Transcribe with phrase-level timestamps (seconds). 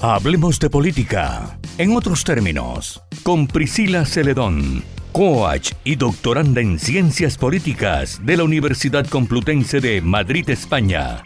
[0.00, 1.58] Hablemos de política.
[1.76, 9.08] En otros términos, con Priscila Celedón, coach y doctoranda en ciencias políticas de la Universidad
[9.08, 11.24] Complutense de Madrid, España.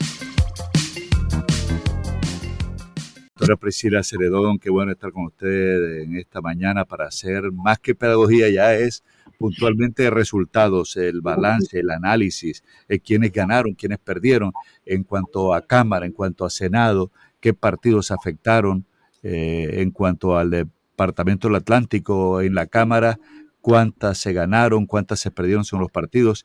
[3.34, 7.94] Doctora Priscila Celedón, qué bueno estar con usted en esta mañana para hacer más que
[7.94, 9.04] pedagogía, ya es
[9.36, 14.50] puntualmente resultados, el balance, el análisis, de quiénes ganaron, quiénes perdieron
[14.86, 17.10] en cuanto a Cámara, en cuanto a Senado,
[17.42, 18.86] qué partidos afectaron
[19.22, 23.18] eh, en cuanto al Departamento del Atlántico en la Cámara,
[23.60, 26.44] cuántas se ganaron, cuántas se perdieron son los partidos.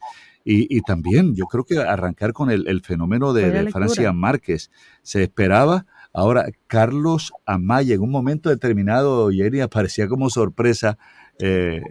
[0.50, 4.72] Y, también yo creo que arrancar con el, fenómeno de, Francia Márquez.
[5.02, 10.98] Se esperaba, ahora Carlos Amaya en un momento determinado, Jenny, aparecía como sorpresa
[11.38, 11.82] eh,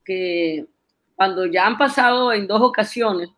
[0.04, 0.64] que,
[1.14, 3.28] cuando ya han pasado en dos ocasiones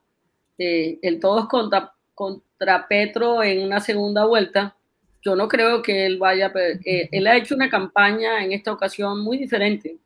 [0.57, 4.77] eh, el todos contra, contra Petro en una segunda vuelta,
[5.21, 9.21] yo no creo que él vaya, eh, él ha hecho una campaña en esta ocasión
[9.21, 9.99] muy diferente,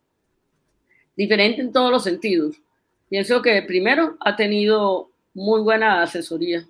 [1.14, 2.56] diferente en todos los sentidos.
[3.08, 6.66] Pienso que primero ha tenido muy buena asesoría.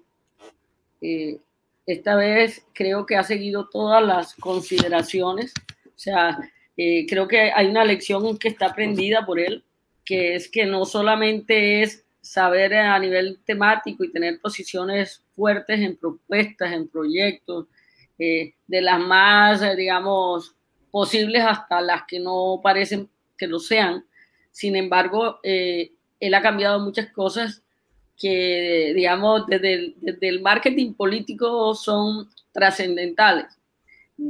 [1.00, 1.38] Eh,
[1.86, 5.52] esta vez creo que ha seguido todas las consideraciones.
[5.86, 6.38] O sea,
[6.76, 9.64] eh, creo que hay una lección que está aprendida por él,
[10.04, 15.96] que es que no solamente es saber a nivel temático y tener posiciones fuertes en
[15.96, 17.66] propuestas, en proyectos,
[18.18, 20.54] eh, de las más, digamos,
[20.90, 24.04] posibles hasta las que no parecen que lo sean.
[24.52, 25.40] Sin embargo,
[26.20, 27.62] él ha cambiado muchas cosas
[28.16, 33.46] que, digamos, desde el, marketing político son trascendentales.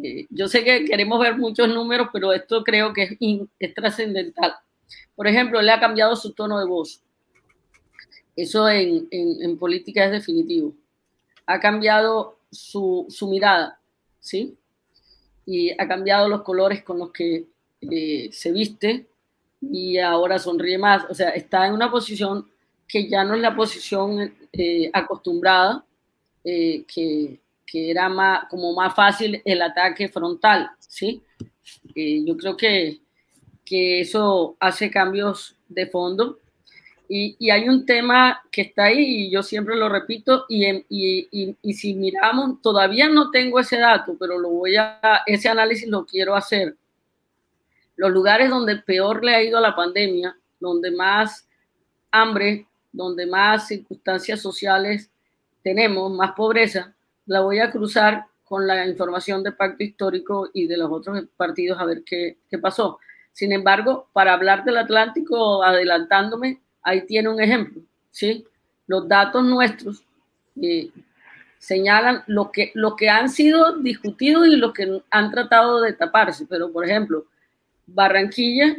[0.03, 3.17] Eh, yo sé que queremos ver muchos números, pero esto creo que
[3.59, 4.55] es, trascendental.
[5.17, 7.03] Por ejemplo, él ha cambiado su tono de voz.
[8.37, 10.75] Eso en, política es definitivo.
[11.47, 13.81] Ha cambiado su, mirada,
[14.21, 14.57] ¿sí?
[15.47, 17.47] Y ha cambiado los colores con los que
[17.81, 19.07] eh, se viste,
[19.61, 21.05] y ahora sonríe más.
[21.09, 22.47] O sea, está en una posición
[22.87, 25.85] que ya no es la posición eh, acostumbrada,
[26.43, 31.23] eh, que, que, era más, como más fácil el ataque frontal, ¿sí?
[31.95, 33.01] Eh, yo creo que,
[33.65, 36.39] que, eso hace cambios de fondo.
[37.11, 41.57] Y, y, hay un tema que está ahí, y yo siempre lo repito, y, y,
[41.63, 46.05] y, si miramos, todavía no tengo ese dato, pero lo voy a, ese análisis lo
[46.05, 46.77] quiero hacer
[47.99, 51.49] los lugares donde peor le ha ido a la pandemia, donde más
[52.13, 55.11] hambre, donde más circunstancias sociales
[55.65, 56.95] tenemos, más pobreza,
[57.27, 61.79] la voy a cruzar con la información del pacto histórico y de los otros partidos
[61.81, 63.01] a ver qué, pasó.
[63.33, 67.83] Sin embargo, para hablar del Atlántico, adelantándome, ahí tiene un ejemplo,
[68.13, 68.47] ¿sí?
[68.87, 70.05] Los datos nuestros
[70.63, 70.91] eh,
[71.59, 76.47] señalan lo que, lo que han sido discutidos y lo que han tratado de taparse,
[76.49, 77.27] pero por ejemplo,
[77.89, 78.77] Barranquilla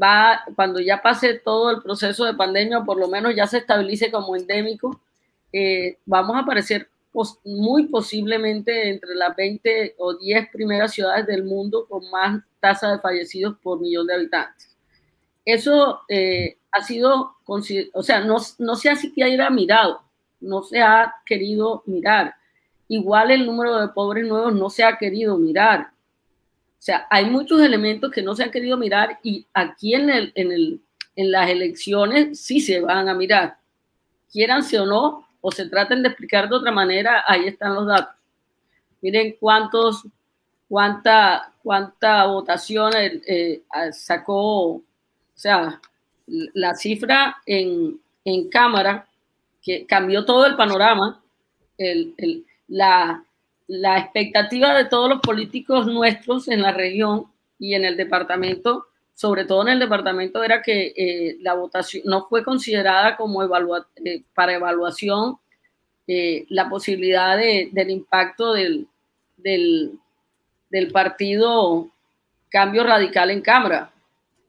[0.00, 4.10] va, cuando ya pase todo el proceso de pandemia, por lo menos ya se estabilice
[4.10, 5.00] como endémico,
[5.52, 6.88] eh, vamos a aparecer
[7.44, 12.98] muy posiblemente entre las 20 o 10 primeras ciudades del mundo con más tasa de
[12.98, 14.76] fallecidos por millón de habitantes.
[15.44, 20.02] Eso eh, ha sido, o sea, no, no se ha siquiera mirado,
[20.40, 22.34] no se ha querido mirar.
[22.88, 25.93] Igual el número de pobres nuevos no se ha querido mirar.
[26.84, 30.32] O sea, hay muchos elementos que no se han querido mirar y aquí en, el,
[30.34, 30.82] en, el,
[31.16, 33.56] en las elecciones sí se van a mirar.
[34.30, 38.14] Quieranse o no, o se traten de explicar de otra manera, ahí están los datos.
[39.00, 40.04] Miren cuántos
[40.68, 44.82] cuánta, cuánta votación eh, sacó, o
[45.32, 45.80] sea,
[46.26, 49.08] la cifra en, en Cámara,
[49.62, 51.22] que cambió todo el panorama,
[51.78, 53.24] el, el, la,
[53.66, 57.26] la expectativa de todos los políticos nuestros en la región
[57.58, 62.26] y en el departamento, sobre todo en el departamento, era que eh, la votación no
[62.26, 65.38] fue considerada como eh, para evaluación
[66.06, 68.86] eh, la posibilidad de, del impacto del,
[69.38, 69.98] del,
[70.92, 71.88] partido
[72.50, 73.90] Cambio Radical en Cámara.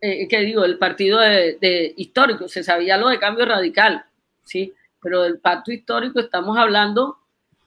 [0.02, 4.04] que digo, el partido de, de, histórico, se sabía lo de Cambio Radical,
[4.44, 4.74] ¿sí?
[5.02, 7.18] Pero del pacto histórico estamos hablando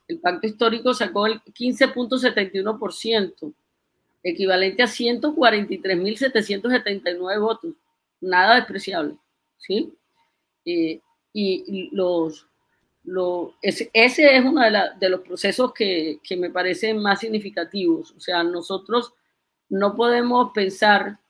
[0.08, 3.52] el pacto histórico sacó el 15.71%,
[4.22, 7.74] equivalente a 143.779 votos,
[8.20, 9.16] nada despreciable,
[9.58, 9.92] ¿sí?
[10.64, 11.00] Eh,
[11.32, 12.48] y los,
[13.62, 14.62] ese, es uno
[14.98, 18.12] de, los procesos que, me parecen más significativos.
[18.16, 19.14] O sea, nosotros
[19.68, 21.20] no podemos pensar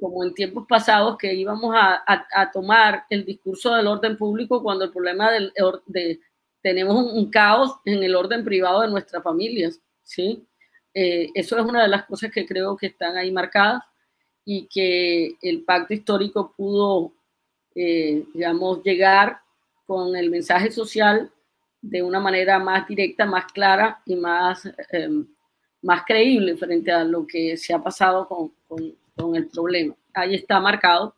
[0.00, 2.04] como en tiempos pasados que íbamos a,
[2.52, 5.52] tomar el discurso del orden público cuando el problema del,
[5.86, 6.20] de,
[6.66, 10.44] tenemos un, caos en el orden privado de nuestras familias, ¿sí?
[10.92, 13.84] Eh, eso es una de las cosas que creo que están ahí marcadas
[14.44, 17.12] y que el pacto histórico pudo,
[17.72, 19.38] eh, digamos, llegar
[19.86, 21.30] con el mensaje social
[21.80, 25.24] de una manera más directa, más clara y más, em,
[25.82, 29.94] más creíble frente a lo que se ha pasado con, con, con el problema.
[30.12, 31.14] Ahí está marcado.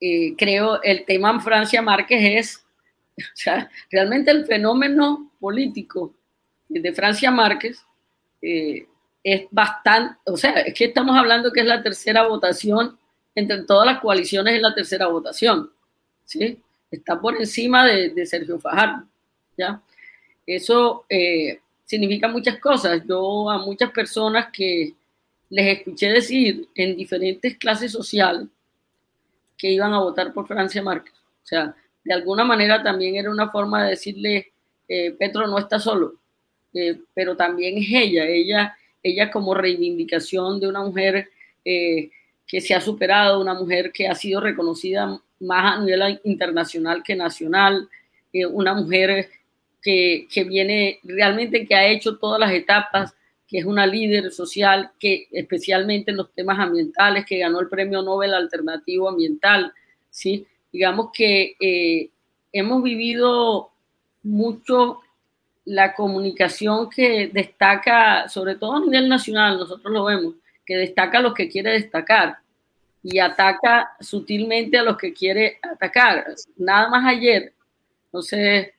[0.00, 2.65] Eh, creo el tema en Francia Márquez es
[3.32, 6.14] O sea, realmente el fenómeno político
[6.68, 7.82] de Francia Márquez
[8.42, 8.86] eh,
[9.22, 12.98] es bastante, o sea, es que estamos hablando que es la tercera votación,
[13.34, 15.70] entre todas las coaliciones es la tercera votación,
[16.24, 16.58] ¿sí?
[16.90, 19.06] Está por encima de, Sergio Fajardo,
[19.56, 19.82] ¿ya?
[20.46, 23.02] Eso eh, significa muchas cosas.
[23.06, 24.94] Yo a muchas personas que
[25.50, 28.46] les escuché decir en diferentes clases sociales
[29.56, 31.14] que iban a votar por Francia Márquez.
[31.14, 31.74] O sea,
[32.06, 34.52] de alguna manera también era una forma de decirle,
[34.88, 36.14] eh, Petro no está solo,
[36.72, 41.28] eh, pero también es ella, ella, ella como reivindicación de una mujer
[41.64, 42.10] eh,
[42.46, 47.16] que se ha superado, una mujer que ha sido reconocida más a nivel internacional que
[47.16, 47.88] nacional,
[48.52, 49.28] una mujer
[49.82, 53.14] que, que, viene realmente, que ha hecho todas las etapas,
[53.48, 58.02] que es una líder social, que especialmente en los temas ambientales, que ganó el Premio
[58.02, 59.72] Nobel Alternativo Ambiental,
[60.10, 60.46] ¿sí?
[60.72, 62.10] Digamos que eh,
[62.52, 63.70] hemos vivido
[64.22, 65.00] mucho
[65.64, 70.34] la comunicación que destaca, sobre todo a nivel nacional, nosotros lo vemos,
[70.64, 72.38] que destaca a los que quiere destacar
[73.02, 76.26] y ataca sutilmente a los que quiere atacar.
[76.56, 77.52] Nada más ayer,
[78.20, 78.74] sé,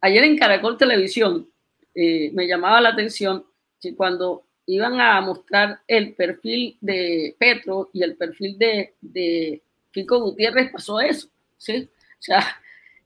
[0.00, 1.48] ayer en Caracol Televisión
[1.94, 3.44] eh, me llamaba la atención
[3.80, 10.72] que cuando iban a mostrar el perfil de Petro y el perfil de Fico Gutiérrez
[10.72, 11.28] pasó eso.
[11.56, 11.88] ¿sí?
[11.92, 12.44] O sea,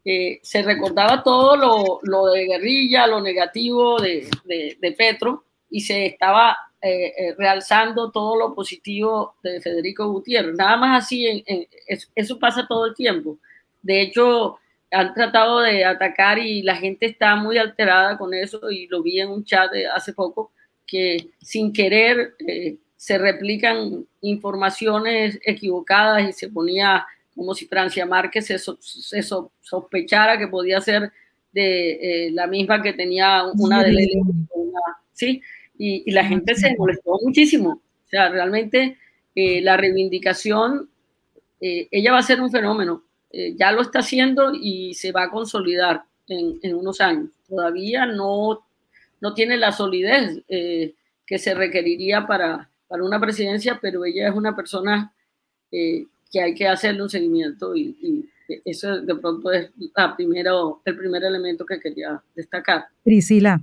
[0.05, 6.07] eh, se recordaba todo lo, lo, de guerrilla, lo negativo de, de, Petro y se
[6.07, 10.55] estaba eh, eh, realzando todo lo positivo de Federico Gutiérrez.
[10.57, 11.45] Nada más así,
[12.15, 13.39] eso pasa todo el tiempo.
[13.83, 14.59] De hecho,
[14.91, 19.21] han tratado de atacar y la gente está muy alterada con eso y lo vi
[19.21, 20.53] en un chat hace poco
[20.87, 22.35] que sin querer
[23.05, 30.81] se replican informaciones equivocadas y se ponía como si Francia Márquez se, sospechara que podía
[30.81, 31.13] ser
[31.53, 34.09] de eh, la misma que tenía una de
[34.55, 34.81] una,
[35.13, 35.43] ¿sí?
[35.77, 37.83] Y, la gente se molestó muchísimo.
[38.07, 38.97] O sea, realmente
[39.35, 40.89] eh, la reivindicación,
[41.61, 43.05] eh, ella va a ser un fenómeno.
[43.31, 47.29] ya lo está haciendo y se va a consolidar en, en unos años.
[47.47, 48.65] Todavía no,
[49.21, 50.43] no tiene la solidez
[51.27, 55.13] que se requeriría para, para una presidencia, pero ella es una persona
[55.69, 56.07] que
[56.41, 58.31] hay que hacerle un seguimiento y,
[58.65, 62.85] eso de pronto es la primero, el primer elemento que quería destacar.
[63.03, 63.61] Priscila,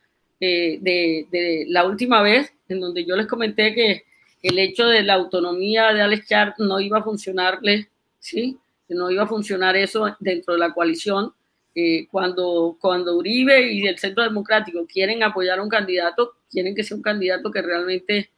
[0.40, 4.04] eh, de, de, la última vez, en donde yo les comenté que
[4.42, 7.88] el hecho de la autonomía de Alex Char no iba a funcionarle,
[8.18, 8.58] ¿sí?
[8.88, 11.32] No iba a funcionar eso dentro de la coalición.
[11.74, 16.84] Eh, cuando, cuando Uribe y el Centro Democrático quieren apoyar a un candidato, quieren que
[16.84, 18.30] sea un candidato que realmente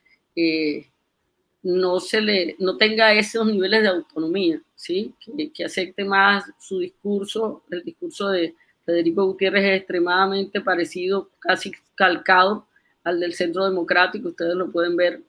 [1.67, 5.13] no, se le, no tenga esos niveles de autonomía, ¿sí?
[5.53, 7.65] Que, acepte más su discurso.
[7.71, 8.55] El discurso de
[8.85, 12.67] Federico Gutiérrez es extremadamente parecido, casi calcado
[13.03, 14.29] al del Centro Democrático.
[14.29, 15.23] Ustedes lo pueden ver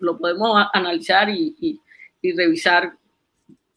[0.00, 1.80] lo, podemos analizar y,
[2.22, 2.96] revisar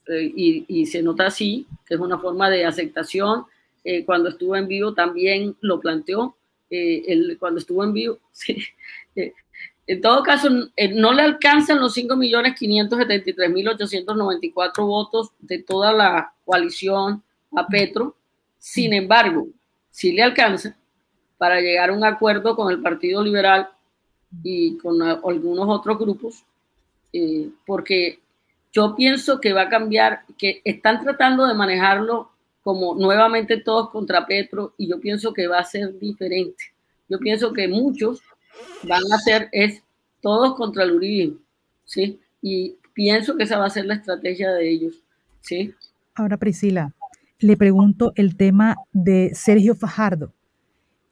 [0.08, 3.46] eh, y, se nota así, que es una forma de aceptación.
[3.84, 6.36] Eh, cuando estuvo en vivo también lo planteó,
[6.70, 8.20] eh, cuando estuvo en vivo,
[9.90, 17.24] en todo caso, no le alcanzan los 5.573.894 votos de toda la coalición
[17.58, 18.16] a Petro,
[18.60, 19.48] sin embargo,
[19.90, 20.78] sí le alcanza
[21.40, 23.68] para llegar a un acuerdo con el Partido Liberal
[24.44, 26.46] y con algunos otros grupos,
[27.12, 28.20] eh, porque
[28.72, 32.30] yo pienso que va a cambiar, que están tratando de manejarlo
[32.62, 36.66] como nuevamente todos contra Petro y yo pienso que va a ser diferente.
[37.08, 38.22] Yo pienso que muchos
[38.84, 39.84] van a ser es
[40.22, 41.40] todos contra el uribismo,
[41.86, 42.20] ¿sí?
[42.42, 44.94] Y pienso que esa va a ser la estrategia de ellos,
[45.42, 45.74] ¿sí?
[46.16, 46.94] Ahora, Priscila,
[47.40, 50.34] le pregunto el tema de Sergio Fajardo.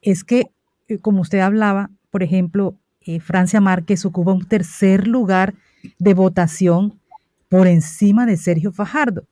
[0.02, 0.50] Es que,
[0.88, 5.54] eh, como usted hablaba, por ejemplo, eh, Francia Márquez ocupa un tercer lugar
[5.98, 7.00] de votación
[7.48, 9.26] por encima de Sergio Fajardo.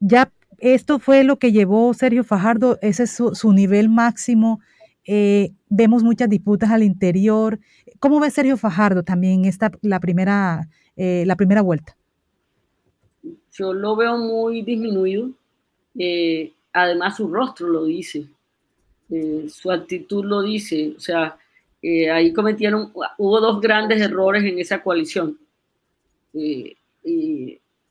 [0.00, 4.60] Ya esto fue lo que llevó Sergio Fajardo, ese es su, nivel máximo.
[5.06, 7.58] Eh, vemos muchas disputas al interior.
[7.98, 11.96] ¿Cómo ve Sergio Fajardo también esta la primera, eh, la primera vuelta?
[13.52, 15.30] Yo lo veo muy disminuido.
[16.72, 18.26] además, su rostro lo dice,
[19.48, 20.94] su actitud lo dice.
[20.96, 21.36] O sea,
[21.82, 25.36] eh, ahí cometieron, hubo dos grandes errores en esa coalición.
[26.32, 26.76] Eh,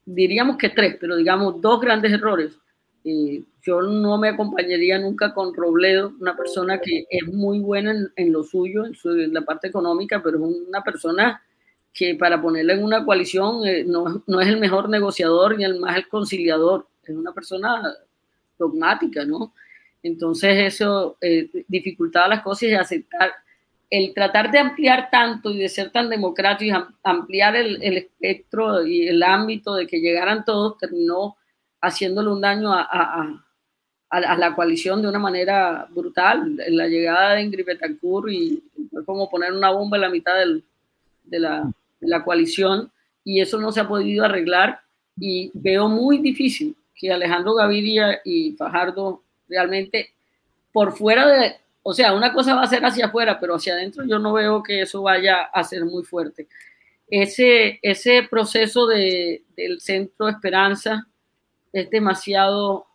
[0.06, 2.58] diríamos que tres, pero digamos dos grandes errores.
[3.04, 8.32] Eh, yo no me acompañaría nunca con Robledo, una persona que es muy buena en,
[8.32, 11.42] lo suyo, en, la parte económica, pero es una persona
[11.94, 15.98] que para ponerla en una coalición no, no, es el mejor negociador ni el más
[15.98, 17.82] el conciliador, es una persona
[18.58, 19.54] dogmática, ¿no?
[20.04, 21.18] Entonces eso
[21.68, 23.32] dificultaba las cosas y aceptar
[23.92, 29.10] el tratar de ampliar tanto y de ser tan democrático y ampliar el, espectro y
[29.10, 31.36] el ámbito de que llegaran todos terminó
[31.82, 33.42] haciéndole un daño a,
[34.10, 36.56] la coalición de una manera brutal.
[36.70, 41.40] La llegada de Ingrid Betancourt y fue como poner una bomba en la mitad de,
[41.40, 42.92] la, de la coalición
[43.24, 44.82] y eso no se ha podido arreglar
[45.18, 50.12] y veo muy difícil que Alejandro Gaviria y Fajardo realmente
[50.72, 54.06] por fuera de, o sea, una cosa va a ser hacia afuera, pero hacia adentro
[54.06, 56.48] yo no veo que eso vaya a ser muy fuerte.
[57.10, 61.08] Ese, ese proceso de, del Centro Esperanza
[61.74, 62.86] es demasiado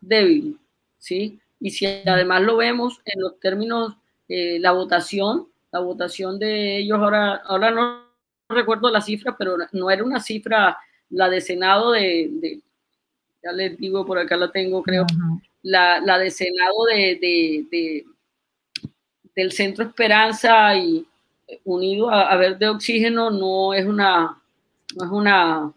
[0.00, 0.58] débil,
[0.98, 1.40] ¿sí?
[1.60, 3.96] Y si además lo vemos en los términos,
[4.28, 8.02] eh, la votación, la votación de ellos, ahora, ahora no
[8.48, 10.76] recuerdo la cifra, pero no era una cifra,
[11.10, 12.60] la de Senado de,
[13.42, 15.06] ya les digo, por acá la tengo, creo,
[15.62, 18.04] la, la de Senado de,
[19.34, 21.06] del Centro Esperanza y
[21.64, 24.40] unido a, Verde Oxígeno no es una,
[24.96, 25.72] no es una,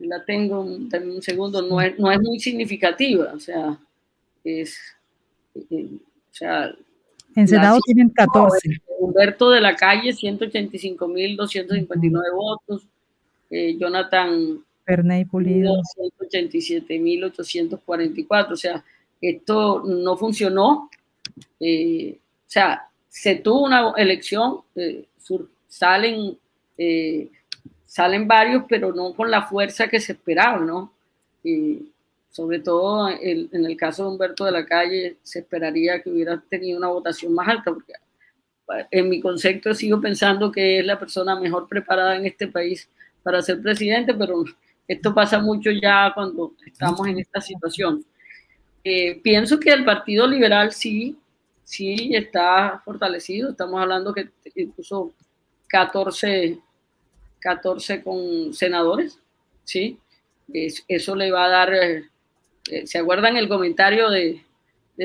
[0.00, 3.78] la tengo un, un segundo, no es, no es muy significativa, o sea,
[4.44, 4.78] es,
[5.54, 5.88] eh,
[6.30, 6.74] o sea,
[7.34, 8.80] en Senado tienen 14.
[8.98, 12.86] Humberto de la Calle, 185.259 votos.
[13.50, 15.74] Eh, Jonathan Perney Pulido,
[16.18, 18.52] 187.844.
[18.52, 18.84] O sea,
[19.20, 20.90] esto no funcionó.
[21.60, 25.04] Eh, o sea, se tuvo una elección, eh,
[25.68, 26.36] salen,
[26.76, 27.30] eh,
[27.88, 30.92] salen varios, pero no con la fuerza que se esperaba, ¿no?
[32.30, 36.78] sobre todo en el caso de Humberto de la Calle, se esperaría que hubiera tenido
[36.78, 37.94] una votación más alta, porque
[38.90, 42.88] en mi concepto sigo pensando que es la persona mejor preparada en este país
[43.22, 44.44] para ser presidente, pero
[44.86, 48.04] esto pasa mucho ya cuando estamos en esta situación.
[49.22, 51.16] pienso que el Partido Liberal sí
[51.68, 53.50] sí está fortalecido.
[53.50, 55.12] Estamos hablando que incluso
[55.68, 56.58] 14,
[57.40, 59.18] 14 con senadores,
[59.64, 59.98] ¿sí?
[60.52, 62.04] eso le va a dar, eh,
[62.70, 64.42] eh, ¿se acuerdan el comentario de,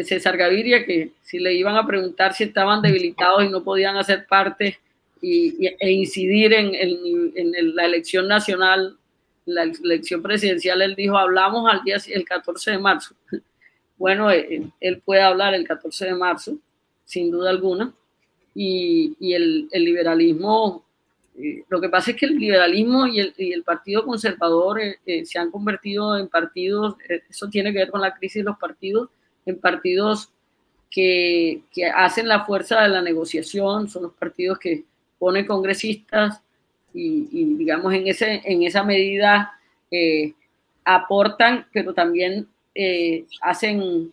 [0.05, 4.25] César Gaviria que si le iban a preguntar si estaban debilitados y no podían hacer
[4.25, 4.79] parte
[5.21, 8.97] y, e incidir en, la elección nacional,
[9.45, 13.15] la elección presidencial, él dijo, hablamos al día el 14 de marzo.
[13.95, 16.57] Bueno, eh, él, puede hablar el 14 de marzo,
[17.05, 17.93] sin duda alguna.
[18.53, 20.82] Y, el, liberalismo,
[21.35, 24.99] eh, lo que pasa es que el liberalismo y el, y el Partido Conservador eh,
[25.05, 26.95] eh, se han convertido en partidos,
[27.29, 29.09] eso tiene que ver con la crisis de los partidos,
[29.45, 30.29] en partidos
[30.91, 34.83] que, que hacen la fuerza de la negociación, son los partidos que
[35.17, 36.41] ponen congresistas
[36.93, 39.53] y, y digamos en, ese, en esa medida
[40.85, 42.47] aportan, pero también
[43.41, 44.11] hacen,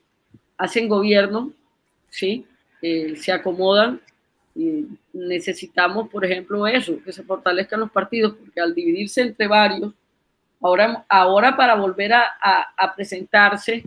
[0.58, 1.52] hacen gobierno,
[2.10, 2.46] ¿sí?
[2.80, 4.00] se acomodan
[5.12, 9.92] necesitamos, por ejemplo, eso, que se fortalezcan los partidos, porque al dividirse entre varios,
[10.60, 12.24] ahora, ahora para volver a,
[12.76, 13.84] a, presentarse,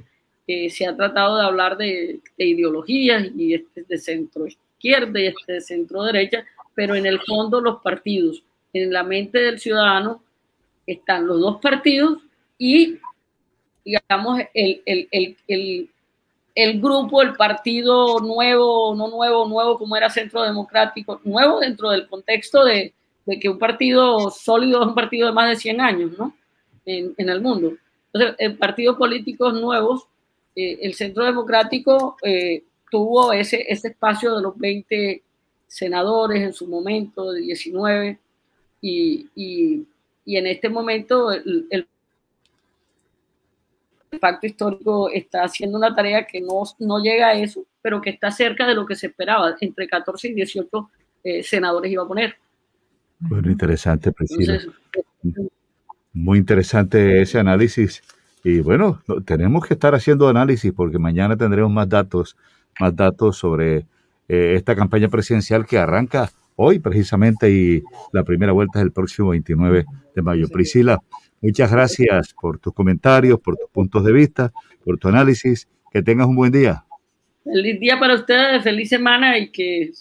[0.47, 5.27] eh, se ha tratado de hablar de, de, ideologías y este de centro izquierda y
[5.27, 10.21] este de centro derecha, pero en el fondo los partidos, en la mente del ciudadano,
[10.85, 12.19] están los dos partidos
[12.57, 12.99] y,
[13.85, 15.89] digamos, el, el, el,
[16.55, 22.07] el grupo, el partido nuevo, no nuevo, nuevo como era Centro Democrático, nuevo dentro del
[22.07, 22.93] contexto de,
[23.41, 26.35] que un partido sólido es un partido de más de 100 años, ¿no?
[26.85, 27.73] En, el mundo.
[28.11, 30.03] Entonces, en partidos políticos nuevos,
[30.55, 35.23] eh, el Centro Democrático eh, tuvo ese, ese espacio de los 20
[35.65, 38.19] senadores en su momento, de 19,
[38.81, 39.87] y, y,
[40.25, 41.87] en este momento el
[44.19, 48.31] pacto histórico está haciendo una tarea que no, no llega a eso, pero que está
[48.31, 49.55] cerca de lo que se esperaba.
[49.59, 50.89] Entre 14 y 18
[51.23, 52.35] eh, senadores iba a poner.
[53.19, 54.59] Bueno, interesante, Priscila.
[56.13, 58.03] Muy interesante ese análisis.
[58.43, 62.35] Y bueno, tenemos que estar haciendo análisis porque mañana tendremos más datos,
[62.79, 63.85] más datos sobre
[64.27, 69.29] eh, esta campaña presidencial que arranca hoy precisamente y la primera vuelta es el próximo
[69.29, 70.47] 29 de mayo.
[70.49, 70.99] Priscila,
[71.43, 74.53] Muchas gracias por tus comentarios, por tus puntos de vista,
[74.85, 75.67] por tu análisis.
[75.91, 76.85] Que tengas un buen día.
[77.43, 79.91] Feliz día para ustedes, feliz semana y que,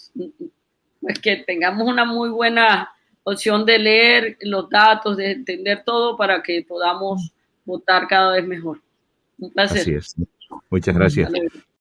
[1.01, 2.89] pues que tengamos una muy buena
[3.23, 7.33] opción de leer los datos, de entender todo para que podamos
[7.65, 8.81] votar cada vez mejor.
[9.37, 9.81] Un placer.
[9.81, 10.15] Así es.
[10.69, 11.29] Muchas gracias.